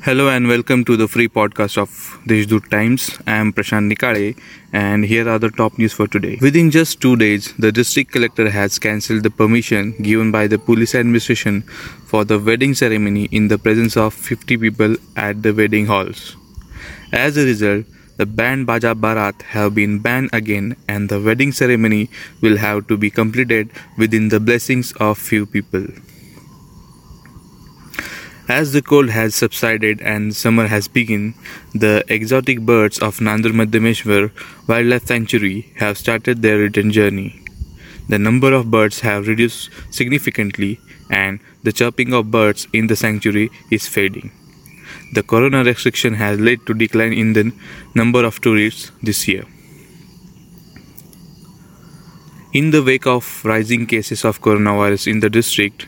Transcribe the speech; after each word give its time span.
Hello 0.00 0.28
and 0.28 0.46
welcome 0.46 0.84
to 0.84 0.96
the 0.96 1.08
free 1.08 1.28
podcast 1.28 1.76
of 1.76 1.90
Deshdoot 2.24 2.70
Times. 2.70 3.18
I 3.26 3.32
am 3.32 3.52
Prashant 3.52 3.92
Nikale 3.92 4.38
and 4.72 5.04
here 5.04 5.28
are 5.28 5.40
the 5.40 5.50
top 5.50 5.76
news 5.76 5.92
for 5.92 6.06
today. 6.06 6.38
Within 6.40 6.70
just 6.70 7.00
two 7.00 7.16
days, 7.16 7.52
the 7.58 7.72
district 7.72 8.12
collector 8.12 8.48
has 8.48 8.78
cancelled 8.78 9.24
the 9.24 9.30
permission 9.30 9.90
given 10.00 10.30
by 10.30 10.46
the 10.46 10.56
police 10.56 10.94
administration 10.94 11.62
for 12.06 12.24
the 12.24 12.38
wedding 12.38 12.74
ceremony 12.74 13.24
in 13.32 13.48
the 13.48 13.58
presence 13.58 13.96
of 13.96 14.14
50 14.14 14.56
people 14.58 14.94
at 15.16 15.42
the 15.42 15.52
wedding 15.52 15.86
halls. 15.86 16.36
As 17.12 17.36
a 17.36 17.44
result, 17.44 17.84
the 18.18 18.26
band 18.26 18.68
Baja 18.68 18.94
Barat 18.94 19.42
have 19.48 19.74
been 19.74 19.98
banned 19.98 20.30
again 20.32 20.76
and 20.88 21.08
the 21.08 21.20
wedding 21.20 21.50
ceremony 21.50 22.08
will 22.40 22.56
have 22.56 22.86
to 22.86 22.96
be 22.96 23.10
completed 23.10 23.70
within 23.96 24.28
the 24.28 24.38
blessings 24.38 24.92
of 25.00 25.18
few 25.18 25.44
people. 25.44 25.86
As 28.48 28.72
the 28.72 28.80
cold 28.80 29.10
has 29.10 29.34
subsided 29.34 30.00
and 30.00 30.34
summer 30.34 30.68
has 30.68 30.88
begun, 30.88 31.34
the 31.74 32.02
exotic 32.08 32.60
birds 32.60 32.98
of 32.98 33.18
Nandur 33.18 33.52
Wildlife 34.66 35.04
Sanctuary 35.04 35.70
have 35.76 35.98
started 35.98 36.40
their 36.40 36.56
return 36.56 36.90
journey. 36.90 37.42
The 38.08 38.18
number 38.18 38.54
of 38.54 38.70
birds 38.70 39.00
have 39.00 39.28
reduced 39.28 39.68
significantly 39.90 40.80
and 41.10 41.40
the 41.62 41.72
chirping 41.72 42.14
of 42.14 42.30
birds 42.30 42.66
in 42.72 42.86
the 42.86 42.96
sanctuary 42.96 43.50
is 43.70 43.86
fading. 43.86 44.32
The 45.12 45.22
corona 45.22 45.62
restriction 45.62 46.14
has 46.14 46.40
led 46.40 46.64
to 46.66 46.72
decline 46.72 47.12
in 47.12 47.34
the 47.34 47.52
number 47.94 48.24
of 48.24 48.40
tourists 48.40 48.92
this 49.02 49.28
year. 49.28 49.44
In 52.54 52.70
the 52.70 52.82
wake 52.82 53.06
of 53.06 53.44
rising 53.44 53.86
cases 53.86 54.24
of 54.24 54.40
coronavirus 54.40 55.06
in 55.06 55.20
the 55.20 55.28
district, 55.28 55.86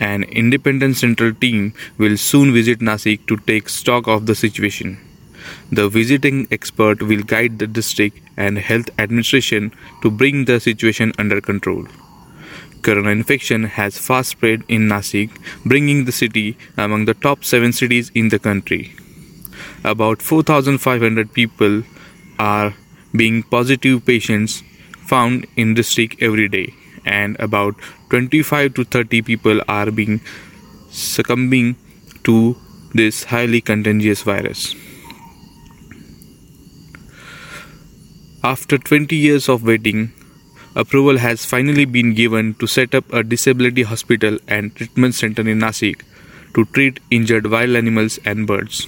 an 0.00 0.24
independent 0.24 0.96
central 0.96 1.32
team 1.34 1.74
will 1.98 2.16
soon 2.16 2.52
visit 2.52 2.80
Nasik 2.80 3.26
to 3.26 3.36
take 3.36 3.68
stock 3.68 4.08
of 4.08 4.26
the 4.26 4.34
situation. 4.34 4.98
The 5.70 5.88
visiting 5.88 6.48
expert 6.50 7.02
will 7.02 7.22
guide 7.22 7.58
the 7.58 7.66
district 7.66 8.18
and 8.36 8.58
health 8.58 8.88
administration 8.98 9.72
to 10.02 10.10
bring 10.10 10.46
the 10.46 10.58
situation 10.58 11.12
under 11.18 11.40
control. 11.40 11.86
Corona 12.82 13.10
infection 13.10 13.64
has 13.64 13.98
fast 13.98 14.30
spread 14.30 14.64
in 14.68 14.88
Nasik, 14.88 15.30
bringing 15.66 16.06
the 16.06 16.12
city 16.12 16.56
among 16.78 17.04
the 17.04 17.14
top 17.14 17.44
7 17.44 17.72
cities 17.72 18.10
in 18.14 18.30
the 18.30 18.38
country. 18.38 18.94
About 19.84 20.22
4500 20.22 21.32
people 21.34 21.82
are 22.38 22.74
being 23.14 23.42
positive 23.42 24.06
patients 24.06 24.62
found 25.04 25.46
in 25.56 25.74
district 25.74 26.22
every 26.22 26.48
day 26.48 26.72
and 27.04 27.36
about 27.40 27.74
25 28.10 28.74
to 28.74 28.84
30 28.84 29.22
people 29.22 29.60
are 29.68 29.90
being 29.90 30.20
succumbing 30.90 31.76
to 32.24 32.56
this 32.94 33.24
highly 33.24 33.60
contagious 33.60 34.22
virus. 34.22 34.74
After 38.42 38.78
20 38.78 39.14
years 39.16 39.48
of 39.48 39.64
waiting, 39.64 40.12
approval 40.74 41.18
has 41.18 41.44
finally 41.44 41.84
been 41.84 42.14
given 42.14 42.54
to 42.54 42.66
set 42.66 42.94
up 42.94 43.12
a 43.12 43.22
disability 43.22 43.82
hospital 43.82 44.38
and 44.48 44.74
treatment 44.74 45.14
center 45.14 45.42
in 45.42 45.58
Nasik 45.58 46.02
to 46.54 46.64
treat 46.64 47.00
injured 47.10 47.50
wild 47.50 47.76
animals 47.76 48.18
and 48.24 48.46
birds. 48.46 48.86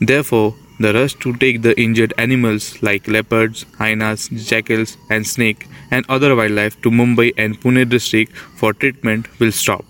Therefore, 0.00 0.56
the 0.84 0.92
rush 0.94 1.14
to 1.22 1.32
take 1.36 1.60
the 1.62 1.78
injured 1.80 2.12
animals 2.16 2.82
like 2.82 3.06
leopards, 3.06 3.66
hyenas, 3.78 4.28
jackals, 4.28 4.96
and 5.10 5.26
snake 5.26 5.66
and 5.90 6.06
other 6.08 6.34
wildlife 6.34 6.80
to 6.82 6.90
Mumbai 6.90 7.32
and 7.36 7.60
Pune 7.60 7.88
district 7.88 8.36
for 8.60 8.72
treatment 8.72 9.28
will 9.38 9.52
stop. 9.52 9.84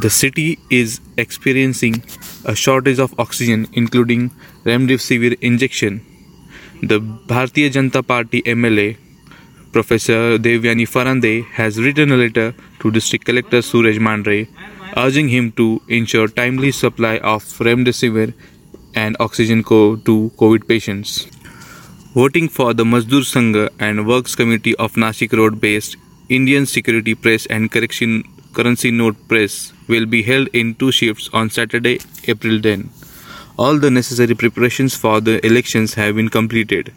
The 0.00 0.10
city 0.10 0.58
is 0.70 1.00
experiencing 1.16 2.02
a 2.44 2.54
shortage 2.54 2.98
of 2.98 3.18
oxygen, 3.18 3.66
including 3.72 4.30
remdesivir 4.64 5.36
injection. 5.40 6.04
The 6.82 7.00
Bharatiya 7.00 7.70
Janata 7.72 8.06
Party 8.06 8.42
MLA 8.42 8.96
Professor 9.72 10.38
Devyani 10.38 10.86
Farande 10.88 11.44
has 11.46 11.80
written 11.80 12.12
a 12.12 12.16
letter 12.16 12.54
to 12.80 12.90
District 12.90 13.24
Collector 13.24 13.62
Suraj 13.62 13.98
Mandre 13.98 14.48
urging 14.96 15.28
him 15.28 15.52
to 15.52 15.80
ensure 15.88 16.28
timely 16.28 16.70
supply 16.70 17.18
of 17.18 17.42
remdesivir 17.68 18.32
and 18.94 19.16
oxygen 19.20 19.62
co- 19.62 19.96
to 19.96 20.30
COVID 20.36 20.66
patients. 20.68 21.26
Voting 22.14 22.48
for 22.48 22.74
the 22.74 22.84
Mazdoor 22.84 23.22
Sangh 23.30 23.68
and 23.78 24.06
Works 24.06 24.34
Committee 24.34 24.74
of 24.76 24.94
Nashik 24.94 25.36
Road 25.36 25.60
based 25.60 25.96
Indian 26.28 26.66
Security 26.66 27.14
Press 27.14 27.46
and 27.46 27.70
Correction 27.70 28.24
Currency 28.52 28.90
Note 28.90 29.16
Press 29.28 29.72
will 29.88 30.06
be 30.06 30.22
held 30.22 30.48
in 30.48 30.74
two 30.74 30.90
shifts 30.90 31.28
on 31.32 31.50
Saturday, 31.50 32.00
April 32.26 32.60
10. 32.60 32.90
All 33.58 33.78
the 33.78 33.90
necessary 33.90 34.34
preparations 34.34 34.96
for 34.96 35.20
the 35.20 35.44
elections 35.44 35.94
have 35.94 36.16
been 36.16 36.28
completed. 36.28 36.92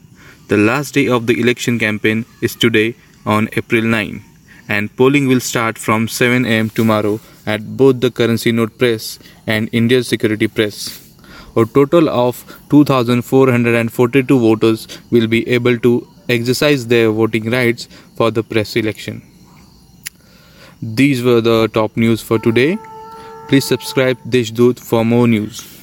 The 0.48 0.58
last 0.58 0.94
day 0.94 1.08
of 1.08 1.28
the 1.28 1.40
election 1.40 1.80
campaign 1.80 2.26
is 2.42 2.56
today 2.56 2.96
on 3.26 3.50
April 3.56 3.84
9 3.84 4.24
and 4.68 4.96
polling 4.96 5.28
will 5.28 5.40
start 5.40 5.78
from 5.78 6.08
7 6.08 6.46
am 6.46 6.70
tomorrow 6.70 7.20
at 7.46 7.78
both 7.78 8.00
the 8.00 8.12
Currency 8.12 8.52
Note 8.52 8.78
Press 8.78 9.20
and 9.46 9.70
Indian 9.72 10.04
Security 10.04 10.48
Press 10.48 11.11
a 11.56 11.66
total 11.66 12.10
of 12.10 12.44
2,442 12.70 14.40
voters 14.40 14.88
will 15.10 15.28
be 15.28 15.48
able 15.48 15.78
to 15.80 16.08
exercise 16.30 16.88
their 16.88 17.12
voting 17.12 17.50
rights 17.50 17.88
for 18.16 18.32
the 18.32 18.44
press 18.44 18.76
election. 18.76 19.22
These 20.82 21.24
were 21.24 21.42
the 21.42 21.68
top 21.68 21.96
news 21.98 22.22
for 22.22 22.40
today. 22.40 22.78
Please 23.48 23.66
subscribe 23.66 24.18
Deshdoot 24.24 24.80
for 24.80 25.04
more 25.06 25.28
news. 25.28 25.81